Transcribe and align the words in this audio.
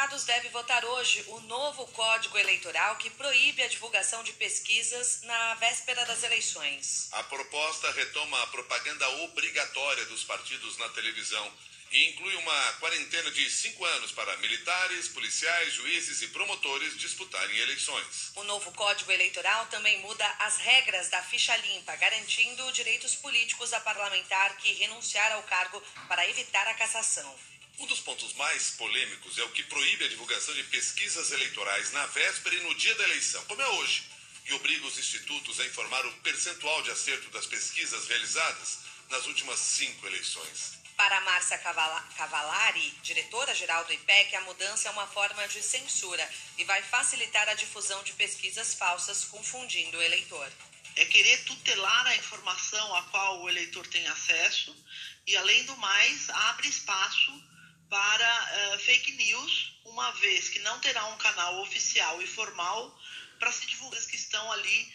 Deputados 0.00 0.24
devem 0.24 0.50
votar 0.50 0.82
hoje 0.82 1.22
o 1.28 1.40
novo 1.40 1.86
Código 1.88 2.38
Eleitoral 2.38 2.96
que 2.96 3.10
proíbe 3.10 3.62
a 3.62 3.68
divulgação 3.68 4.22
de 4.22 4.32
pesquisas 4.32 5.20
na 5.24 5.54
véspera 5.56 6.06
das 6.06 6.22
eleições. 6.22 7.10
A 7.12 7.22
proposta 7.24 7.90
retoma 7.92 8.42
a 8.42 8.46
propaganda 8.46 9.06
obrigatória 9.24 10.06
dos 10.06 10.24
partidos 10.24 10.78
na 10.78 10.88
televisão 10.88 11.52
e 11.92 12.08
inclui 12.08 12.34
uma 12.36 12.72
quarentena 12.80 13.30
de 13.30 13.50
cinco 13.50 13.84
anos 13.84 14.10
para 14.12 14.34
militares, 14.38 15.08
policiais, 15.08 15.74
juízes 15.74 16.22
e 16.22 16.28
promotores 16.28 16.96
disputarem 16.96 17.58
eleições. 17.58 18.32
O 18.36 18.44
novo 18.44 18.72
Código 18.72 19.12
Eleitoral 19.12 19.66
também 19.66 20.00
muda 20.00 20.26
as 20.38 20.56
regras 20.56 21.10
da 21.10 21.20
ficha 21.24 21.54
limpa, 21.58 21.94
garantindo 21.96 22.72
direitos 22.72 23.16
políticos 23.16 23.74
a 23.74 23.80
parlamentar 23.80 24.56
que 24.56 24.72
renunciar 24.72 25.30
ao 25.32 25.42
cargo 25.42 25.82
para 26.08 26.26
evitar 26.26 26.66
a 26.68 26.74
cassação. 26.74 27.38
Um 27.80 27.86
dos 27.86 28.00
pontos 28.00 28.34
mais 28.34 28.72
polêmicos 28.72 29.38
é 29.38 29.42
o 29.42 29.52
que 29.52 29.62
proíbe 29.62 30.04
a 30.04 30.08
divulgação 30.08 30.52
de 30.52 30.62
pesquisas 30.64 31.30
eleitorais 31.30 31.90
na 31.92 32.04
véspera 32.08 32.54
e 32.54 32.60
no 32.60 32.74
dia 32.74 32.94
da 32.94 33.04
eleição, 33.04 33.42
como 33.46 33.62
é 33.62 33.68
hoje, 33.68 34.04
e 34.44 34.52
obriga 34.52 34.86
os 34.86 34.98
institutos 34.98 35.58
a 35.58 35.64
informar 35.64 36.04
o 36.04 36.12
percentual 36.18 36.82
de 36.82 36.90
acerto 36.90 37.30
das 37.30 37.46
pesquisas 37.46 38.06
realizadas 38.06 38.80
nas 39.08 39.26
últimas 39.26 39.58
cinco 39.58 40.06
eleições. 40.06 40.78
Para 40.94 41.22
Márcia 41.22 41.56
Cavalari, 41.56 42.90
diretora-geral 43.02 43.86
do 43.86 43.94
IPEC, 43.94 44.36
a 44.36 44.42
mudança 44.42 44.88
é 44.88 44.90
uma 44.92 45.06
forma 45.06 45.48
de 45.48 45.62
censura 45.62 46.30
e 46.58 46.64
vai 46.64 46.82
facilitar 46.82 47.48
a 47.48 47.54
difusão 47.54 48.02
de 48.02 48.12
pesquisas 48.12 48.74
falsas, 48.74 49.24
confundindo 49.24 49.96
o 49.96 50.02
eleitor. 50.02 50.52
É 50.96 51.06
querer 51.06 51.44
tutelar 51.44 52.06
a 52.08 52.16
informação 52.16 52.94
a 52.94 53.02
qual 53.04 53.40
o 53.40 53.48
eleitor 53.48 53.86
tem 53.86 54.06
acesso 54.08 54.76
e, 55.26 55.34
além 55.34 55.64
do 55.64 55.74
mais, 55.78 56.28
abre 56.28 56.68
espaço 56.68 57.32
para 57.90 58.74
uh, 58.74 58.78
fake 58.78 59.12
news, 59.12 59.72
uma 59.84 60.12
vez 60.12 60.48
que 60.48 60.60
não 60.60 60.78
terá 60.78 61.04
um 61.06 61.18
canal 61.18 61.60
oficial 61.60 62.22
e 62.22 62.26
formal 62.26 62.96
para 63.40 63.50
se 63.50 63.66
divulgar 63.66 64.00
que 64.06 64.14
estão 64.14 64.52
ali 64.52 64.94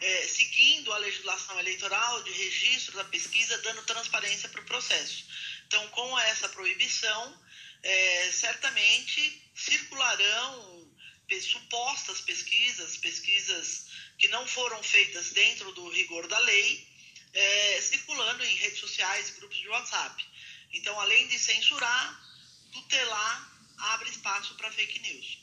é, 0.00 0.28
seguindo 0.28 0.92
a 0.92 0.98
legislação 0.98 1.58
eleitoral 1.58 2.22
de 2.22 2.30
registro 2.30 2.96
da 2.96 3.04
pesquisa, 3.04 3.58
dando 3.58 3.82
transparência 3.82 4.48
para 4.48 4.60
o 4.60 4.64
processo. 4.64 5.24
Então, 5.66 5.88
com 5.88 6.18
essa 6.20 6.48
proibição, 6.50 7.42
é, 7.82 8.30
certamente 8.30 9.42
circularão 9.54 10.86
supostas 11.40 12.20
pesquisas, 12.20 12.98
pesquisas 12.98 13.86
que 14.16 14.28
não 14.28 14.46
foram 14.46 14.80
feitas 14.82 15.30
dentro 15.32 15.72
do 15.72 15.88
rigor 15.88 16.28
da 16.28 16.38
lei, 16.38 16.86
circulando 17.82 18.44
em 18.44 18.54
redes 18.54 18.78
sociais 18.78 19.28
e 19.28 19.32
grupos 19.32 19.58
de 19.58 19.68
WhatsApp. 19.68 20.24
Então, 20.72 20.98
além 21.00 21.26
de 21.26 21.38
censurar, 21.38 22.26
tutelar 22.76 23.50
abre 23.78 24.10
espaço 24.10 24.54
para 24.56 24.70
fake 24.70 24.98
news. 25.00 25.38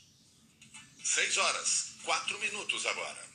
Seis 1.04 1.36
horas, 1.36 1.92
quatro 2.04 2.38
minutos 2.38 2.86
agora. 2.86 3.34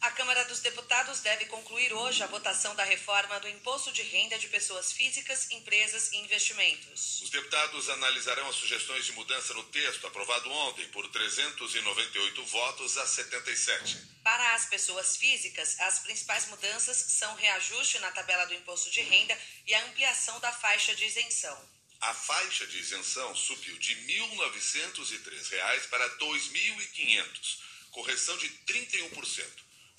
A 0.00 0.10
Câmara 0.12 0.44
dos 0.46 0.60
Deputados 0.60 1.20
deve 1.20 1.44
concluir 1.46 1.92
hoje 1.92 2.22
a 2.22 2.26
votação 2.26 2.74
da 2.74 2.84
reforma 2.84 3.38
do 3.38 3.48
imposto 3.48 3.92
de 3.92 4.00
renda 4.00 4.38
de 4.38 4.48
pessoas 4.48 4.92
físicas, 4.92 5.50
empresas 5.50 6.10
e 6.12 6.16
investimentos. 6.16 7.20
Os 7.20 7.28
deputados 7.28 7.90
analisarão 7.90 8.48
as 8.48 8.56
sugestões 8.56 9.04
de 9.04 9.12
mudança 9.12 9.52
no 9.52 9.64
texto 9.64 10.06
aprovado 10.06 10.50
ontem 10.50 10.88
por 10.88 11.06
398 11.08 12.44
votos 12.46 12.96
a 12.96 13.06
77. 13.06 13.98
Para 14.24 14.54
as 14.54 14.64
pessoas 14.66 15.18
físicas, 15.18 15.78
as 15.80 15.98
principais 15.98 16.46
mudanças 16.46 16.96
são 16.96 17.34
reajuste 17.34 17.98
na 17.98 18.10
tabela 18.10 18.46
do 18.46 18.54
imposto 18.54 18.90
de 18.90 19.02
renda 19.02 19.38
e 19.66 19.74
a 19.74 19.84
ampliação 19.84 20.40
da 20.40 20.50
faixa 20.50 20.94
de 20.94 21.04
isenção. 21.04 21.79
A 22.00 22.14
faixa 22.14 22.66
de 22.66 22.78
isenção 22.78 23.34
subiu 23.36 23.76
de 23.78 23.92
R$ 23.92 24.18
1.903 24.36 25.88
para 25.88 26.06
R$ 26.06 26.14
2.500, 26.18 27.58
correção 27.90 28.36
de 28.38 28.48
31%. 28.66 29.44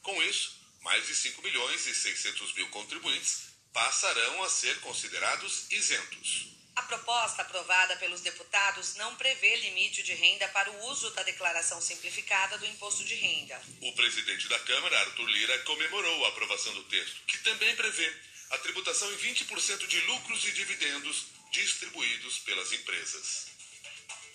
Com 0.02 0.24
isso, 0.24 0.60
mais 0.82 1.06
de 1.06 1.14
5 1.14 1.42
milhões 1.44 1.86
e 1.86 1.94
600 1.94 2.54
mil 2.56 2.68
contribuintes 2.70 3.52
passarão 3.72 4.44
a 4.44 4.50
ser 4.50 4.80
considerados 4.82 5.72
isentos. 5.72 6.48
A 6.76 6.84
proposta 6.84 7.42
aprovada 7.44 7.96
pelos 7.98 8.22
deputados 8.22 8.96
não 8.96 9.16
prevê 9.16 9.58
limite 9.58 10.02
de 10.02 10.14
renda 10.14 10.48
para 10.50 10.72
o 10.72 10.86
uso 10.86 11.12
da 11.12 11.22
declaração 11.22 11.82
simplificada 11.82 12.58
do 12.58 12.66
imposto 12.66 13.04
de 13.04 13.14
renda. 13.14 13.62
O 13.82 13.94
presidente 13.94 14.48
da 14.48 14.58
Câmara, 14.60 15.00
Arthur 15.02 15.28
Lira, 15.28 15.60
comemorou 15.60 16.26
a 16.26 16.30
aprovação 16.30 16.74
do 16.74 16.84
texto, 16.86 17.22
que 17.28 17.38
também 17.40 17.76
prevê 17.76 18.12
a 18.52 18.58
tributação 18.58 19.12
em 19.14 19.18
20% 19.18 19.88
de 19.88 20.02
lucros 20.02 20.46
e 20.46 20.52
dividendos 20.52 21.26
distribuídos 21.52 22.40
pelas 22.40 22.72
empresas. 22.74 23.48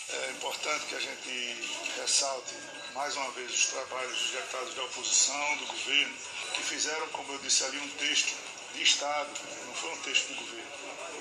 É 0.08 0.30
importante 0.30 0.86
que 0.86 0.94
a 0.94 1.00
gente 1.00 1.56
ressalte 1.96 2.54
mais 2.94 3.14
uma 3.16 3.30
vez 3.32 3.52
os 3.52 3.66
trabalhos 3.66 4.18
dos 4.18 4.30
deputados 4.30 4.74
da 4.74 4.84
oposição, 4.84 5.56
do 5.56 5.66
governo, 5.66 6.16
que 6.54 6.62
fizeram, 6.62 7.08
como 7.08 7.32
eu 7.32 7.38
disse 7.40 7.64
ali, 7.64 7.76
um 7.78 7.88
texto 7.90 8.34
de 8.74 8.82
Estado, 8.82 9.30
não 9.66 9.74
foi 9.74 9.90
um 9.90 10.02
texto 10.02 10.28
do 10.28 10.34
governo, 10.36 10.70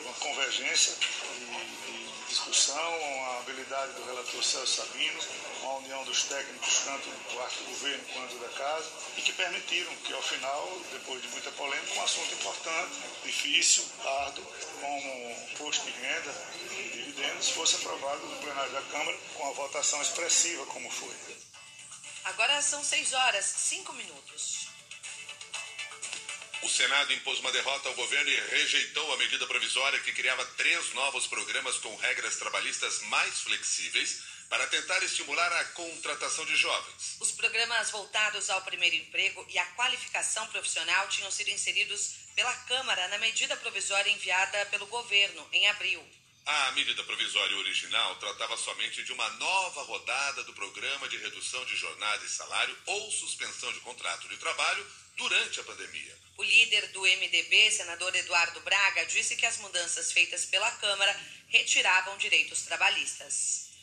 uma 0.04 0.14
convergência 0.14 0.96
de, 0.96 1.92
de 1.92 2.05
discussão, 2.36 2.76
a 2.76 3.40
habilidade 3.40 3.94
do 3.94 4.04
relator 4.04 4.44
Celso 4.44 4.82
Sabino, 4.82 5.20
uma 5.62 5.76
união 5.76 6.04
dos 6.04 6.24
técnicos, 6.24 6.80
tanto 6.84 7.10
do 7.10 7.34
quarto 7.34 7.64
governo 7.64 8.04
quanto 8.14 8.38
da 8.40 8.50
casa, 8.50 8.92
e 9.16 9.22
que 9.22 9.32
permitiram 9.32 9.96
que, 10.04 10.14
ao 10.14 10.22
final, 10.22 10.82
depois 10.92 11.22
de 11.22 11.30
muita 11.30 11.50
polêmica, 11.52 11.94
um 11.94 12.04
assunto 12.04 12.34
importante, 12.34 12.92
difícil, 13.24 13.86
árduo, 14.04 14.46
como 14.82 15.48
posto 15.58 15.86
de 15.86 15.92
renda 15.92 16.46
e 16.72 16.90
dividendos, 16.92 17.50
fosse 17.52 17.78
aprovado 17.78 18.26
no 18.28 18.36
plenário 18.42 18.72
da 18.74 18.82
Câmara 18.82 19.18
com 19.36 19.48
a 19.48 19.54
votação 19.54 20.02
expressiva 20.02 20.66
como 20.66 20.92
foi. 20.92 21.16
Agora 22.26 22.62
são 22.62 22.84
seis 22.84 23.14
horas, 23.14 23.46
cinco 23.46 23.94
minutos. 23.94 24.75
O 26.62 26.70
Senado 26.70 27.14
impôs 27.14 27.40
uma 27.40 27.52
derrota 27.52 27.90
ao 27.90 27.96
governo 27.96 28.30
e 28.30 28.40
rejeitou 28.50 29.14
a 29.14 29.18
medida 29.18 29.46
provisória 29.46 30.00
que 30.00 30.14
criava 30.14 30.46
três 30.58 30.94
novos 30.94 31.28
programas 31.28 31.78
com 31.78 31.96
regras 31.98 32.38
trabalhistas 32.38 33.02
mais 33.04 33.42
flexíveis 33.42 34.24
para 34.50 34.68
tentar 34.68 35.02
estimular 35.04 35.52
a 35.52 35.66
contratação 35.66 36.46
de 36.46 36.56
jovens. 36.56 37.18
Os 37.20 37.32
programas 37.32 37.90
voltados 37.92 38.50
ao 38.50 38.62
primeiro 38.62 38.96
emprego 38.96 39.46
e 39.50 39.58
à 39.58 39.66
qualificação 39.68 40.48
profissional 40.48 41.08
tinham 41.10 41.32
sido 41.32 41.50
inseridos 41.50 42.16
pela 42.36 42.54
Câmara 42.54 43.08
na 43.08 43.18
medida 43.18 43.58
provisória 43.58 44.12
enviada 44.12 44.66
pelo 44.68 44.86
governo 44.88 45.48
em 45.52 45.68
abril. 45.68 46.04
A 46.46 46.72
medida 46.74 47.04
provisória 47.04 47.58
original 47.58 48.16
tratava 48.18 48.56
somente 48.56 49.04
de 49.04 49.12
uma 49.12 49.28
nova 49.32 49.82
rodada 49.82 50.44
do 50.44 50.54
programa 50.54 51.10
de 51.10 51.18
redução 51.18 51.66
de 51.66 51.76
jornada 51.76 52.24
e 52.24 52.30
salário 52.30 52.78
ou 52.86 53.12
suspensão 53.12 53.74
de 53.74 53.80
contrato 53.80 54.28
de 54.28 54.38
trabalho 54.38 54.86
durante 55.18 55.60
a 55.60 55.64
pandemia. 55.64 56.16
O 56.38 56.44
líder 56.44 56.92
do 56.92 57.02
MDB, 57.02 57.72
senador 57.72 58.16
Eduardo 58.16 58.60
Braga, 58.60 59.08
disse 59.08 59.36
que 59.36 59.46
as 59.46 59.58
mudanças 59.58 60.12
feitas 60.12 60.46
pela 60.46 60.70
Câmara 60.74 61.20
retiravam 61.48 62.16
direitos 62.18 62.62
trabalhistas. 62.62 63.75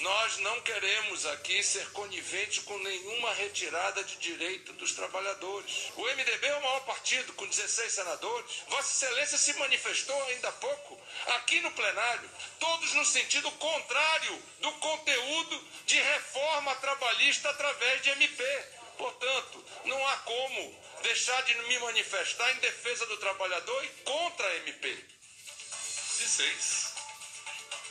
Nós 0.00 0.38
não 0.38 0.60
queremos 0.62 1.26
aqui 1.26 1.62
ser 1.62 1.86
conivente 1.90 2.62
com 2.62 2.78
nenhuma 2.78 3.34
retirada 3.34 4.02
de 4.02 4.16
direito 4.16 4.72
dos 4.74 4.92
trabalhadores. 4.92 5.92
O 5.94 6.02
MDB 6.02 6.46
é 6.46 6.56
o 6.56 6.62
maior 6.62 6.80
partido, 6.86 7.34
com 7.34 7.46
16 7.46 7.92
senadores. 7.92 8.50
Vossa 8.68 9.06
Excelência 9.06 9.36
se 9.36 9.52
manifestou 9.58 10.22
ainda 10.24 10.48
há 10.48 10.52
pouco, 10.52 10.98
aqui 11.36 11.60
no 11.60 11.70
plenário, 11.72 12.30
todos 12.58 12.94
no 12.94 13.04
sentido 13.04 13.50
contrário 13.52 14.42
do 14.60 14.72
conteúdo 14.72 15.68
de 15.84 16.00
reforma 16.00 16.74
trabalhista 16.76 17.50
através 17.50 18.00
de 18.02 18.10
MP. 18.10 18.44
Portanto, 18.96 19.64
não 19.84 20.08
há 20.08 20.16
como 20.18 20.84
deixar 21.02 21.42
de 21.42 21.54
me 21.62 21.78
manifestar 21.78 22.50
em 22.52 22.60
defesa 22.60 23.04
do 23.04 23.18
trabalhador 23.18 23.84
e 23.84 23.88
contra 24.02 24.46
a 24.46 24.56
MP. 24.56 24.88
16. 26.18 26.89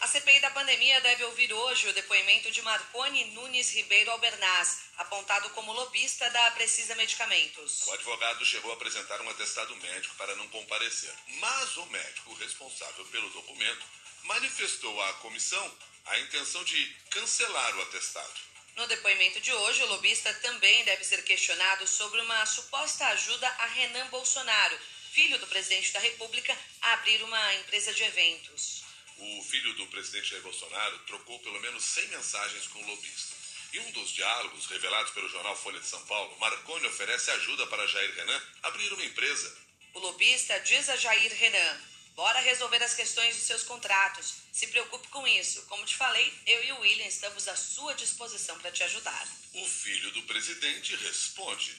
A 0.09 0.11
CPI 0.11 0.39
da 0.39 0.49
pandemia 0.49 0.99
deve 1.01 1.23
ouvir 1.25 1.53
hoje 1.53 1.87
o 1.87 1.93
depoimento 1.93 2.49
de 2.49 2.63
Marconi 2.63 3.25
Nunes 3.25 3.69
Ribeiro 3.75 4.09
Albernaz, 4.09 4.79
apontado 4.97 5.51
como 5.51 5.71
lobista 5.71 6.27
da 6.31 6.49
Precisa 6.49 6.95
Medicamentos. 6.95 7.85
O 7.85 7.93
advogado 7.93 8.43
chegou 8.43 8.71
a 8.71 8.73
apresentar 8.73 9.21
um 9.21 9.29
atestado 9.29 9.75
médico 9.75 10.15
para 10.15 10.35
não 10.35 10.47
comparecer, 10.47 11.13
mas 11.27 11.77
o 11.77 11.85
médico 11.85 12.33
responsável 12.33 13.05
pelo 13.05 13.29
documento 13.29 13.85
manifestou 14.23 14.99
à 14.99 15.13
comissão 15.13 15.77
a 16.07 16.17
intenção 16.17 16.63
de 16.63 16.87
cancelar 17.11 17.77
o 17.77 17.81
atestado. 17.83 18.33
No 18.77 18.87
depoimento 18.87 19.39
de 19.39 19.53
hoje, 19.53 19.83
o 19.83 19.89
lobista 19.89 20.33
também 20.41 20.83
deve 20.85 21.03
ser 21.03 21.23
questionado 21.23 21.85
sobre 21.85 22.19
uma 22.21 22.47
suposta 22.47 23.05
ajuda 23.09 23.47
a 23.47 23.65
Renan 23.67 24.07
Bolsonaro, 24.07 24.79
filho 25.11 25.37
do 25.37 25.45
presidente 25.45 25.91
da 25.91 25.99
República, 25.99 26.57
a 26.81 26.93
abrir 26.93 27.21
uma 27.21 27.53
empresa 27.57 27.93
de 27.93 28.01
eventos 28.01 28.88
o 29.19 29.43
filho 29.43 29.73
do 29.73 29.87
presidente 29.87 30.29
Jair 30.29 30.41
Bolsonaro 30.41 30.97
trocou 30.99 31.39
pelo 31.39 31.59
menos 31.59 31.83
100 31.83 32.07
mensagens 32.07 32.67
com 32.67 32.81
o 32.81 32.87
lobista. 32.87 33.35
Em 33.73 33.79
um 33.79 33.91
dos 33.91 34.11
diálogos 34.11 34.65
revelados 34.65 35.11
pelo 35.11 35.29
jornal 35.29 35.55
Folha 35.55 35.79
de 35.79 35.87
São 35.87 36.03
Paulo, 36.05 36.35
Marconi 36.39 36.87
oferece 36.87 37.29
ajuda 37.31 37.67
para 37.67 37.85
Jair 37.85 38.15
Renan 38.15 38.41
abrir 38.63 38.91
uma 38.93 39.03
empresa. 39.03 39.57
O 39.93 39.99
lobista 39.99 40.59
diz 40.61 40.89
a 40.89 40.95
Jair 40.95 41.33
Renan: 41.35 41.81
Bora 42.15 42.39
resolver 42.39 42.81
as 42.81 42.95
questões 42.95 43.35
dos 43.35 43.45
seus 43.45 43.63
contratos. 43.63 44.35
Se 44.51 44.67
preocupe 44.67 45.07
com 45.09 45.27
isso. 45.27 45.61
Como 45.67 45.85
te 45.85 45.95
falei, 45.95 46.33
eu 46.47 46.63
e 46.63 46.71
o 46.73 46.79
William 46.79 47.05
estamos 47.05 47.47
à 47.47 47.55
sua 47.55 47.93
disposição 47.93 48.57
para 48.59 48.71
te 48.71 48.83
ajudar. 48.83 49.27
O 49.53 49.65
filho 49.65 50.11
do 50.11 50.23
presidente 50.23 50.95
responde: 50.95 51.75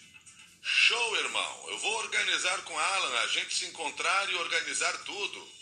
Show, 0.63 1.17
irmão. 1.17 1.65
Eu 1.69 1.79
vou 1.79 1.95
organizar 1.97 2.63
com 2.63 2.79
Alan, 2.79 3.19
a 3.21 3.27
gente 3.27 3.55
se 3.55 3.67
encontrar 3.67 4.31
e 4.31 4.35
organizar 4.37 4.97
tudo. 5.05 5.61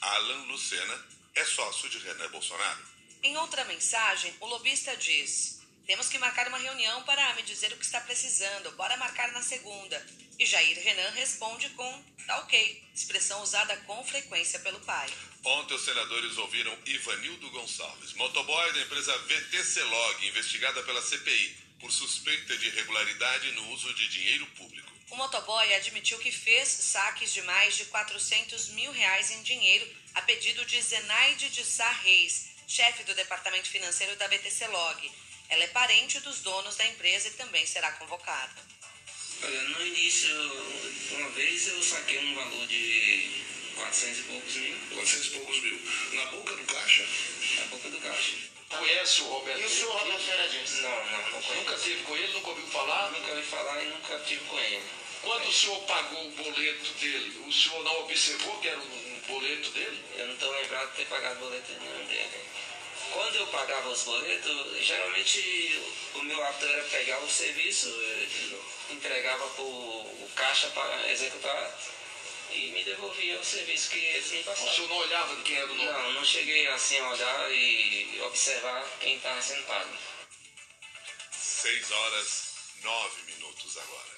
Alan 0.00 0.42
Lucena 0.44 1.15
é 1.36 1.44
sócio 1.44 1.88
de 1.88 1.98
Renan 1.98 2.30
Bolsonaro. 2.30 2.82
Em 3.22 3.36
outra 3.36 3.64
mensagem, 3.66 4.34
o 4.40 4.46
lobista 4.46 4.96
diz: 4.96 5.60
Temos 5.86 6.08
que 6.08 6.18
marcar 6.18 6.48
uma 6.48 6.58
reunião 6.58 7.02
para 7.04 7.34
me 7.34 7.42
dizer 7.42 7.72
o 7.72 7.76
que 7.76 7.84
está 7.84 8.00
precisando. 8.00 8.72
Bora 8.72 8.96
marcar 8.96 9.30
na 9.32 9.42
segunda. 9.42 10.04
E 10.38 10.44
Jair 10.44 10.82
Renan 10.82 11.10
responde 11.10 11.68
com 11.70 12.04
tá 12.26 12.38
ok, 12.40 12.82
expressão 12.94 13.40
usada 13.42 13.76
com 13.86 14.04
frequência 14.04 14.58
pelo 14.60 14.80
pai. 14.80 15.08
Ontem 15.44 15.74
os 15.74 15.84
senadores 15.84 16.36
ouviram 16.38 16.76
Ivanildo 16.84 17.50
Gonçalves, 17.50 18.12
motoboy 18.14 18.72
da 18.72 18.80
empresa 18.80 19.16
VTC 19.18 19.82
Log, 19.82 20.26
investigada 20.26 20.82
pela 20.82 21.00
CPI 21.00 21.56
por 21.78 21.92
suspeita 21.92 22.56
de 22.56 22.66
irregularidade 22.66 23.52
no 23.52 23.70
uso 23.72 23.92
de 23.94 24.08
dinheiro 24.08 24.46
público. 24.56 24.95
O 25.10 25.16
motoboy 25.16 25.74
admitiu 25.74 26.18
que 26.18 26.32
fez 26.32 26.68
saques 26.68 27.32
de 27.32 27.42
mais 27.42 27.76
de 27.76 27.84
400 27.86 28.70
mil 28.70 28.90
reais 28.90 29.30
em 29.30 29.42
dinheiro 29.42 29.88
a 30.14 30.22
pedido 30.22 30.64
de 30.64 30.80
Zenaide 30.82 31.48
de 31.50 31.64
Sá 31.64 31.90
Reis, 31.90 32.48
chefe 32.66 33.04
do 33.04 33.14
departamento 33.14 33.68
financeiro 33.68 34.16
da 34.16 34.26
VTC 34.26 34.66
Log. 34.66 35.12
Ela 35.48 35.62
é 35.62 35.68
parente 35.68 36.18
dos 36.20 36.40
donos 36.40 36.74
da 36.74 36.86
empresa 36.86 37.28
e 37.28 37.32
também 37.32 37.64
será 37.66 37.92
convocada. 37.92 38.66
Olha, 39.42 39.62
no 39.62 39.86
início, 39.86 40.34
uma 41.12 41.30
vez 41.30 41.68
eu 41.68 41.82
saquei 41.82 42.18
um 42.18 42.34
valor 42.34 42.66
de 42.66 43.44
400 43.76 44.18
e 44.18 44.22
poucos 44.22 44.54
mil. 44.56 44.76
400 44.94 45.26
e 45.26 45.30
poucos 45.30 45.62
mil. 45.62 45.80
Na 46.14 46.26
boca 46.26 46.54
do 46.56 46.64
caixa? 46.64 47.06
Boca 47.66 47.88
do. 47.90 47.96
Conhece 48.68 49.22
o 49.22 49.24
Roberto? 49.26 49.60
E 49.60 49.64
o 49.64 49.70
senhor 49.70 49.92
Roberto 49.92 50.22
Fernandes? 50.22 50.82
Não, 50.82 50.90
não, 50.90 51.30
não 51.30 51.42
conheço. 51.42 51.54
Nunca 51.54 51.78
teve 51.78 52.02
com 52.02 52.16
ele? 52.16 52.32
Nunca 52.32 52.48
ouviu 52.50 52.66
falar? 52.66 53.10
Nunca 53.12 53.30
ouvi 53.30 53.42
falar 53.42 53.82
e 53.82 53.86
nunca 53.86 54.18
tive 54.20 54.44
com 54.44 54.58
ele. 54.58 54.82
Quando 55.22 55.48
o 55.48 55.52
senhor 55.52 55.80
pagou 55.82 56.26
o 56.26 56.30
boleto 56.30 56.92
dele, 57.00 57.44
o 57.46 57.52
senhor 57.52 57.82
não 57.84 58.00
observou 58.02 58.58
que 58.58 58.68
era 58.68 58.78
um 58.78 59.20
boleto 59.26 59.70
dele? 59.70 60.04
Eu 60.16 60.26
não 60.26 60.34
estou 60.34 60.50
lembrado 60.52 60.90
de 60.90 60.96
ter 60.96 61.06
pagado 61.06 61.40
boleto 61.40 61.72
nenhum 61.72 62.06
dele. 62.06 62.40
Quando 63.12 63.36
eu 63.36 63.46
pagava 63.46 63.88
os 63.88 64.02
boletos, 64.02 64.84
geralmente 64.84 65.80
o 66.14 66.22
meu 66.22 66.44
hábito 66.44 66.66
era 66.66 66.82
pegar 66.84 67.18
o 67.20 67.30
serviço, 67.30 67.88
entregava 68.90 69.46
para 69.48 69.62
o 69.62 70.30
caixa 70.34 70.68
para 70.68 71.10
executar 71.10 71.78
me 72.76 72.84
devolvia 72.84 73.40
o 73.40 73.44
serviço 73.44 73.88
que 73.88 73.98
eles 73.98 74.30
me 74.32 74.42
passavam. 74.42 74.70
O 74.70 74.74
senhor 74.74 74.88
não 74.88 74.96
olhava 74.96 75.36
de 75.36 75.42
quem 75.44 75.56
era 75.56 75.72
o 75.72 75.74
nome? 75.74 75.86
Não, 75.86 76.12
não 76.12 76.24
cheguei 76.24 76.66
assim 76.68 76.98
a 76.98 77.08
olhar 77.08 77.50
e 77.50 78.20
observar 78.26 78.86
quem 79.00 79.16
estava 79.16 79.40
sendo 79.40 79.64
pago. 79.64 79.96
Seis 81.32 81.90
horas, 81.90 82.52
nove 82.82 83.22
minutos 83.22 83.78
agora. 83.78 84.15